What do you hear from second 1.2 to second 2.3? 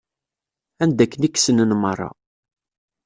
i k-snen meṛṛa.